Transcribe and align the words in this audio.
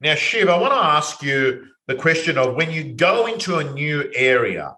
Now, 0.00 0.14
Shiv, 0.14 0.48
I 0.48 0.58
want 0.58 0.72
to 0.72 0.78
ask 0.78 1.22
you 1.22 1.66
the 1.86 1.94
question 1.94 2.38
of 2.38 2.54
when 2.54 2.70
you 2.70 2.94
go 2.94 3.26
into 3.26 3.58
a 3.58 3.72
new 3.72 4.10
area 4.14 4.74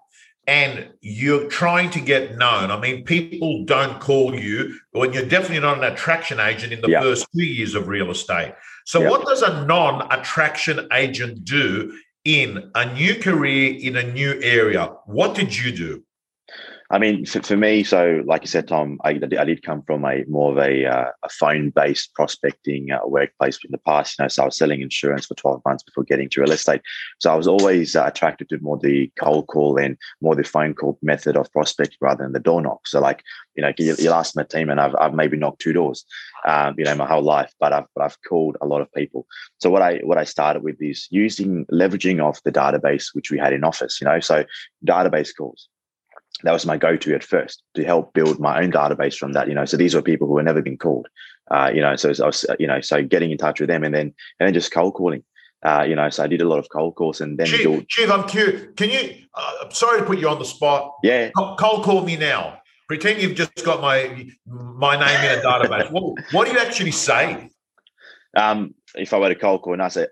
and 0.49 0.89
you're 1.01 1.49
trying 1.49 1.91
to 1.91 2.01
get 2.01 2.37
known. 2.37 2.73
I 2.73 2.81
mean, 2.81 3.05
people 3.05 3.65
don't 3.65 4.01
call 4.01 4.35
you 4.35 4.75
when 4.91 5.13
you're 5.13 5.27
definitely 5.27 5.61
not 5.61 5.79
an 5.79 5.85
attraction 5.85 6.41
agent 6.41 6.73
in 6.73 6.81
the 6.81 6.91
yep. 6.91 7.03
first 7.03 7.27
two 7.33 7.45
years 7.45 7.77
of 7.77 7.87
real 7.87 8.11
estate. 8.11 8.55
So, 8.85 9.01
yep. 9.01 9.11
what 9.11 9.27
does 9.27 9.43
a 9.43 9.65
non 9.65 10.11
attraction 10.11 10.89
agent 10.93 11.45
do 11.45 11.97
in 12.25 12.71
a 12.75 12.93
new 12.93 13.15
career 13.15 13.79
in 13.81 13.97
a 13.97 14.13
new 14.13 14.41
area? 14.43 14.87
What 15.07 15.37
did 15.37 15.57
you 15.57 15.71
do? 15.71 16.03
I 16.93 16.99
mean, 16.99 17.25
for, 17.25 17.43
for 17.43 17.57
me, 17.57 17.85
so 17.85 18.23
like 18.27 18.43
you 18.43 18.49
said, 18.49 18.69
Tom, 18.69 19.01
I, 19.03 19.13
I 19.13 19.45
did 19.45 19.63
come 19.63 19.81
from 19.81 20.05
a 20.05 20.25
more 20.29 20.53
of 20.53 20.59
a, 20.59 20.85
uh, 20.85 21.11
a 21.23 21.29
phone-based 21.31 22.13
prospecting 22.13 22.93
uh, 22.93 22.99
workplace 23.07 23.59
in 23.65 23.71
the 23.71 23.79
past. 23.79 24.19
You 24.19 24.25
know, 24.25 24.29
so 24.29 24.43
I 24.43 24.45
was 24.45 24.59
selling 24.59 24.83
insurance 24.83 25.25
for 25.25 25.35
12 25.35 25.63
months 25.65 25.83
before 25.85 26.05
getting 26.05 26.29
to 26.29 26.43
real 26.43 26.53
estate. 26.53 26.83
So 27.19 27.33
I 27.33 27.35
was 27.35 27.49
always 27.49 27.97
uh, 27.97 28.05
attracted 28.05 28.51
to 28.51 28.59
more 28.59 28.77
the 28.77 29.11
cold 29.19 29.47
call 29.47 29.79
and 29.79 29.97
more 30.21 30.35
the 30.35 30.45
phone 30.45 30.75
call 30.75 30.99
method 31.01 31.35
of 31.35 31.51
prospecting 31.51 31.97
rather 32.03 32.25
than 32.25 32.35
the 32.35 32.41
door 32.41 32.61
knock. 32.61 32.87
So 32.87 33.01
like, 33.01 33.23
you 33.55 33.63
know, 33.63 33.73
you, 33.79 33.97
will 33.99 34.13
ask 34.13 34.37
my 34.37 34.45
team, 34.45 34.69
and 34.69 34.79
I've, 34.79 34.95
I've 34.97 35.15
maybe 35.15 35.39
knocked 35.39 35.63
two 35.63 35.73
doors, 35.73 36.05
um, 36.47 36.75
you 36.77 36.85
know, 36.85 36.95
my 36.95 37.07
whole 37.07 37.23
life, 37.23 37.55
but 37.59 37.73
I've 37.73 37.87
but 37.95 38.05
I've 38.05 38.19
called 38.29 38.59
a 38.61 38.67
lot 38.67 38.83
of 38.83 38.93
people. 38.93 39.27
So 39.61 39.71
what 39.71 39.81
I 39.81 40.01
what 40.05 40.19
I 40.19 40.25
started 40.25 40.63
with 40.63 40.77
is 40.81 41.09
using 41.11 41.65
leveraging 41.73 42.23
off 42.23 42.43
the 42.43 42.53
database 42.53 43.15
which 43.15 43.31
we 43.31 43.39
had 43.39 43.55
in 43.55 43.65
office. 43.65 43.99
You 43.99 44.09
know, 44.09 44.21
so 44.21 44.45
database 44.87 45.31
calls 45.35 45.69
that 46.43 46.53
was 46.53 46.67
my 46.67 46.77
go-to 46.77 47.15
at 47.15 47.25
first 47.25 47.63
to 47.75 47.85
help 47.85 48.15
build 48.15 48.41
my 48.41 48.63
own 48.63 48.73
database 48.73 49.17
from 49.17 49.33
that. 49.33 49.49
You 49.49 49.55
know, 49.55 49.65
so 49.65 49.77
these 49.77 49.95
were 49.95 50.03
people 50.03 50.27
who 50.27 50.37
had 50.37 50.47
never 50.47 50.63
been 50.63 50.79
called. 50.79 51.09
Uh, 51.51 51.71
you 51.73 51.81
know, 51.81 51.97
so 51.97 52.13
I 52.23 52.27
was, 52.27 52.47
you 52.59 52.67
know, 52.67 52.81
so 52.81 53.03
getting 53.03 53.31
in 53.31 53.39
touch 53.39 53.61
with 53.61 53.69
them 53.69 53.85
and 53.85 53.95
then 53.95 54.15
and 54.41 54.47
then 54.47 54.55
just 54.55 54.73
cold 54.73 54.95
calling. 54.95 55.23
Uh, 55.65 55.85
you 55.89 55.95
know, 55.95 56.11
so 56.11 56.25
I 56.25 56.27
did 56.27 56.41
a 56.41 56.49
lot 56.49 56.59
of 56.59 56.69
cold 56.71 56.97
calls 56.97 57.21
and 57.21 57.39
then. 57.39 57.47
Shiv, 57.47 57.63
build... 57.63 57.85
Shiv 57.89 58.11
I'm 58.11 58.29
curious. 58.29 58.69
Can 58.77 58.91
you? 58.91 59.15
Uh, 59.35 59.71
sorry 59.71 60.01
to 60.01 60.07
put 60.07 60.19
you 60.19 60.29
on 60.29 60.39
the 60.39 60.45
spot. 60.45 60.95
Yeah. 61.03 61.31
Cold 61.37 61.85
call 61.85 62.03
me 62.03 62.17
now. 62.17 62.59
Pretend 62.89 63.23
you've 63.23 63.37
just 63.37 63.65
got 63.65 63.81
my 63.81 64.29
my 64.47 64.97
name 64.97 65.31
in 65.31 65.39
a 65.39 65.43
database. 65.43 65.91
what, 65.93 66.19
what 66.33 66.47
do 66.47 66.53
you 66.53 66.59
actually 66.59 66.91
say? 66.91 67.49
Um, 68.37 68.75
if 68.95 69.13
I 69.13 69.19
were 69.19 69.29
to 69.29 69.35
cold 69.35 69.63
call 69.63 69.75
and 69.75 69.83
I 69.83 69.89
say, 69.89 70.09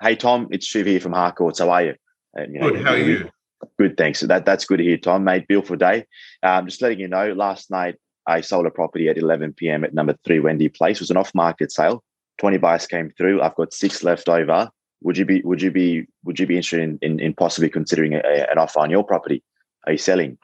"Hey 0.00 0.16
Tom, 0.16 0.48
it's 0.50 0.66
Shiv 0.66 0.86
here 0.86 1.00
from 1.00 1.12
Harcourt 1.12 1.58
How 1.58 1.70
are 1.70 1.84
you?" 1.84 1.94
And, 2.34 2.54
you 2.54 2.60
know, 2.60 2.70
Good. 2.70 2.82
How 2.82 2.92
are 2.92 2.98
you? 2.98 3.30
Good, 3.78 3.96
thanks. 3.96 4.20
That 4.20 4.46
that's 4.46 4.64
good 4.64 4.78
to 4.78 4.84
hear, 4.84 4.98
Tom. 4.98 5.24
Mate, 5.24 5.48
beautiful 5.48 5.76
day. 5.76 6.06
Um, 6.42 6.66
just 6.66 6.80
letting 6.80 7.00
you 7.00 7.08
know, 7.08 7.32
last 7.32 7.70
night 7.70 7.96
I 8.26 8.40
sold 8.40 8.66
a 8.66 8.70
property 8.70 9.08
at 9.08 9.18
11 9.18 9.54
p.m. 9.54 9.84
at 9.84 9.94
number 9.94 10.16
three 10.24 10.40
Wendy 10.40 10.68
Place. 10.68 10.98
It 10.98 11.02
was 11.02 11.10
an 11.10 11.16
off-market 11.16 11.72
sale. 11.72 12.02
20 12.38 12.58
buyers 12.58 12.86
came 12.86 13.10
through. 13.16 13.42
I've 13.42 13.54
got 13.56 13.72
six 13.72 14.02
left 14.02 14.28
over. 14.28 14.70
Would 15.02 15.18
you 15.18 15.24
be 15.24 15.42
Would 15.42 15.60
you 15.60 15.70
be 15.70 16.06
Would 16.24 16.38
you 16.38 16.46
be 16.46 16.56
interested 16.56 16.80
in 16.80 16.98
in, 17.02 17.20
in 17.20 17.34
possibly 17.34 17.68
considering 17.68 18.14
a, 18.14 18.20
an 18.50 18.58
offer 18.58 18.80
on 18.80 18.90
your 18.90 19.04
property? 19.04 19.42
Are 19.86 19.92
you 19.92 19.98
selling? 19.98 20.38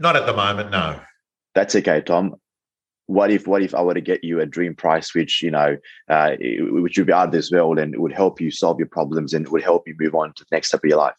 Not 0.00 0.16
at 0.16 0.26
the 0.26 0.32
moment, 0.32 0.70
no. 0.70 0.98
That's 1.54 1.76
okay, 1.76 2.00
Tom. 2.00 2.36
What 3.06 3.30
if 3.30 3.46
What 3.46 3.62
if 3.62 3.74
I 3.74 3.82
were 3.82 3.94
to 3.94 4.00
get 4.00 4.24
you 4.24 4.40
a 4.40 4.46
dream 4.46 4.74
price, 4.74 5.14
which 5.14 5.42
you 5.42 5.50
know, 5.50 5.76
uh, 6.08 6.32
which 6.40 6.98
would 6.98 7.06
be 7.06 7.12
out 7.12 7.28
of 7.28 7.32
this 7.32 7.50
world, 7.50 7.78
and 7.78 7.94
it 7.94 8.00
would 8.00 8.12
help 8.12 8.40
you 8.40 8.50
solve 8.50 8.78
your 8.78 8.88
problems, 8.88 9.34
and 9.34 9.46
it 9.46 9.52
would 9.52 9.62
help 9.62 9.86
you 9.86 9.94
move 9.98 10.14
on 10.14 10.32
to 10.34 10.44
the 10.44 10.56
next 10.56 10.68
step 10.68 10.82
of 10.82 10.88
your 10.88 10.98
life? 10.98 11.14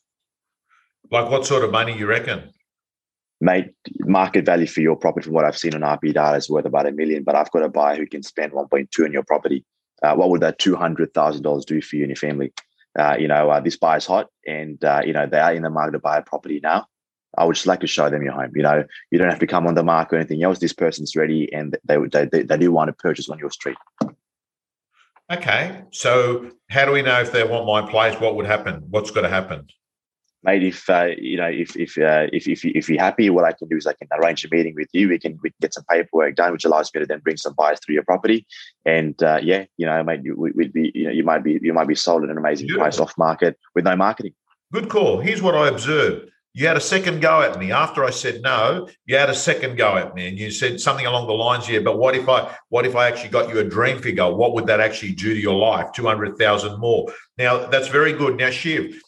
Like 1.11 1.30
what 1.30 1.45
sort 1.45 1.63
of 1.63 1.72
money 1.72 1.97
you 1.97 2.08
reckon? 2.08 2.52
Mate, 3.39 3.73
market 4.00 4.45
value 4.45 4.66
for 4.66 4.81
your 4.81 4.95
property, 4.95 5.25
from 5.25 5.33
what 5.33 5.45
I've 5.45 5.58
seen 5.58 5.75
on 5.75 5.81
RP 5.81 6.13
Data, 6.13 6.38
is 6.38 6.50
worth 6.50 6.66
about 6.66 6.88
a 6.88 6.91
million. 6.91 7.23
But 7.23 7.36
I've 7.36 7.52
got 7.52 7.63
a 7.63 7.69
buyer 7.69 7.95
who 7.95 8.08
can 8.08 8.23
spend 8.23 8.52
1.2 8.52 9.05
on 9.05 9.13
your 9.13 9.23
property. 9.23 9.63
Uh, 10.02 10.16
what 10.16 10.30
would 10.30 10.41
that 10.41 10.59
$200,000 10.59 11.66
do 11.66 11.81
for 11.81 11.95
you 11.95 12.03
and 12.03 12.09
your 12.09 12.16
family? 12.16 12.52
Uh, 12.97 13.16
you 13.19 13.28
know, 13.28 13.50
uh, 13.50 13.59
this 13.59 13.78
buyer's 13.78 14.08
hot, 14.08 14.28
and 14.47 14.83
uh, 14.83 15.02
you 15.05 15.13
know 15.13 15.28
they 15.28 15.39
are 15.39 15.53
in 15.53 15.61
the 15.61 15.69
market 15.69 15.91
to 15.91 16.00
buy 16.00 16.17
a 16.17 16.23
property 16.23 16.59
now. 16.63 16.88
I 17.38 17.45
would 17.45 17.53
just 17.53 17.67
like 17.67 17.81
to 17.81 17.88
show 17.88 18.09
them 18.09 18.23
your 18.23 18.33
home. 18.33 18.52
You 18.55 18.63
know, 18.63 18.83
you 19.11 19.19
don't 19.19 19.30
have 19.30 19.39
to 19.39 19.47
come 19.47 19.68
on 19.68 19.75
the 19.75 19.84
market 19.84 20.16
or 20.16 20.18
anything 20.18 20.41
else. 20.41 20.57
This 20.57 20.74
person's 20.74 21.16
ready, 21.16 21.51
and 21.53 21.78
they 21.85 21.97
they 22.12 22.25
they, 22.25 22.41
they 22.41 22.57
do 22.57 22.72
want 22.72 22.88
to 22.88 22.94
purchase 22.94 23.29
on 23.29 23.38
your 23.38 23.51
street. 23.51 23.78
Okay, 25.31 25.84
so 25.91 26.50
how 26.69 26.85
do 26.85 26.91
we 26.91 27.03
know 27.03 27.19
if 27.19 27.31
they 27.31 27.44
want 27.44 27.68
my 27.68 27.88
place? 27.88 28.19
What 28.19 28.35
would 28.35 28.47
happen? 28.47 28.84
What's 28.89 29.12
going 29.12 29.25
to 29.25 29.29
happen? 29.29 29.68
Mate, 30.44 30.64
if 30.64 30.90
uh, 30.90 31.09
you 31.18 31.38
know, 31.38 31.48
if 31.48 31.75
if, 31.75 31.98
uh, 31.98 32.28
if 32.34 32.48
if 32.48 32.64
if 32.66 32.90
you're 32.90 33.02
happy, 33.02 33.30
what 33.30 33.46
I 33.46 33.52
can 33.52 33.68
do 33.68 33.78
is 33.78 33.88
I 33.88 33.94
can 33.94 34.08
arrange 34.12 34.46
a 34.46 34.50
meeting 34.50 34.75
with 34.75 34.90
you. 34.94 35.09
We 35.09 35.20
can 35.20 35.38
we 35.42 35.50
can 35.50 35.58
get 35.62 35.74
some 35.74 35.84
paperwork 35.90 36.36
done, 36.36 36.52
which 36.52 36.66
allows 36.66 36.94
me 36.94 37.02
to 37.02 37.06
then 37.06 37.20
bring 37.20 37.38
some 37.38 37.53
buyers 37.53 37.80
through 37.86 37.96
your 37.96 38.03
property. 38.03 38.46
And 38.86 39.22
uh, 39.22 39.40
yeah, 39.42 39.66
you 39.78 39.86
know, 39.86 40.03
mate, 40.03 40.22
we, 40.24 40.52
would 40.52 40.74
be 40.74 40.92
you 40.94 41.06
know 41.06 41.12
you 41.12 41.24
might 41.24 41.44
be 41.44 41.59
you 41.62 41.74
might 41.74 41.88
be 41.88 41.96
sold 41.96 42.24
at 42.24 42.30
an 42.30 42.38
amazing 42.38 42.68
Beautiful. 42.68 42.84
price 42.84 43.00
off 43.00 43.14
market 43.18 43.58
with 43.75 43.86
no 43.86 43.96
marketing. 43.96 44.34
Good 44.72 44.90
call. 44.90 45.20
Here's 45.20 45.42
what 45.42 45.56
I 45.56 45.68
observed. 45.68 46.30
You 46.57 46.66
had 46.66 46.75
a 46.75 46.81
second 46.81 47.22
go 47.22 47.44
at 47.44 47.59
me 47.59 47.72
after 47.72 48.03
I 48.03 48.09
said 48.09 48.41
no. 48.41 48.90
You 49.06 49.16
had 49.16 49.29
a 49.29 49.35
second 49.35 49.78
go 49.78 49.95
at 49.95 50.16
me, 50.16 50.28
and 50.28 50.40
you 50.40 50.50
said 50.50 50.81
something 50.81 51.06
along 51.06 51.28
the 51.28 51.34
lines 51.34 51.68
here. 51.68 51.81
But 51.81 52.00
what 52.00 52.16
if 52.16 52.28
I, 52.28 52.51
what 52.69 52.84
if 52.84 52.95
I 52.95 53.07
actually 53.07 53.29
got 53.29 53.50
you 53.50 53.59
a 53.59 53.63
dream 53.63 54.00
figure? 54.00 54.34
What 54.34 54.56
would 54.56 54.66
that 54.66 54.79
actually 54.79 55.12
do 55.12 55.35
to 55.35 55.40
your 55.40 55.53
life? 55.53 55.91
Two 55.91 56.07
hundred 56.07 56.35
thousand 56.40 56.79
more. 56.79 57.13
Now 57.38 57.68
that's 57.68 57.90
very 57.90 58.12
good. 58.12 58.38
Now, 58.38 58.50
Shiv, 58.50 59.00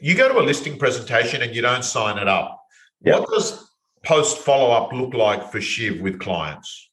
you 0.00 0.16
go 0.16 0.28
to 0.28 0.40
a 0.40 0.42
listing 0.42 0.80
presentation 0.80 1.42
and 1.42 1.54
you 1.54 1.62
don't 1.62 1.84
sign 1.84 2.18
it 2.18 2.26
up. 2.26 2.60
Yep. 3.02 3.20
What 3.20 3.30
does 3.30 3.70
post 4.02 4.38
follow 4.38 4.72
up 4.72 4.92
look 4.92 5.14
like 5.14 5.52
for 5.52 5.60
Shiv 5.60 6.00
with 6.00 6.18
clients? 6.18 6.90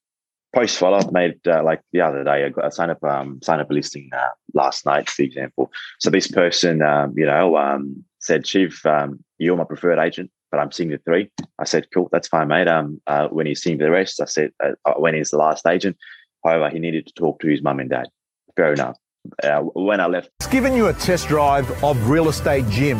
Post 0.53 0.78
follow 0.78 1.00
up 1.00 1.12
made 1.12 1.40
uh, 1.47 1.63
like 1.63 1.81
the 1.91 2.01
other 2.01 2.24
day. 2.24 2.45
I 2.45 2.50
got 2.50 2.68
a 2.68 2.72
sign 2.72 2.91
up 2.91 3.03
um, 3.03 3.41
sign 3.41 3.59
up 3.59 3.72
a 3.72 3.74
listing 3.74 4.12
uh, 4.16 4.28
last 4.53 4.85
night, 4.85 5.09
for 5.09 5.24
example. 5.24 5.72
So 5.97 6.12
this 6.12 6.28
person, 6.28 6.84
um, 6.84 7.16
you 7.18 7.25
know, 7.25 7.57
um, 7.57 8.06
said, 8.19 8.45
Shiv, 8.45 8.80
um, 8.85 9.24
you're 9.44 9.58
my 9.58 9.64
preferred 9.64 10.00
agent, 10.00 10.31
but 10.52 10.59
I'm 10.59 10.72
seeing 10.72 10.90
the 10.90 10.98
three. 11.00 11.30
I 11.59 11.66
said, 11.66 11.88
cool, 11.94 12.09
that's 12.12 12.28
fine, 12.28 12.48
mate. 12.48 12.68
Um, 12.68 13.02
uh, 13.08 13.28
when 13.28 13.46
he's 13.46 13.62
seeing 13.62 13.78
the 13.78 13.92
rest, 13.92 14.22
I 14.22 14.26
said, 14.26 14.52
uh, 14.64 14.72
uh, 14.86 14.94
when 14.94 15.14
he's 15.14 15.31
the 15.31 15.38
last 15.38 15.66
agent. 15.68 15.98
However, 16.44 16.70
he 16.70 16.80
needed 16.80 17.08
to 17.08 17.14
talk 17.14 17.40
to 17.40 17.48
his 17.48 17.62
mum 17.62 17.80
and 17.80 17.90
dad. 17.90 18.08
Fair 18.56 18.74
enough. 18.74 18.98
Uh, 19.42 19.62
when 19.62 20.00
I 20.00 20.08
left, 20.08 20.30
it's 20.42 20.50
given 20.50 20.76
you 20.76 20.88
a 20.88 20.94
test 20.94 21.28
drive 21.28 21.84
of 21.84 22.09
Real 22.09 22.28
Estate 22.28 22.68
Gym. 22.70 23.00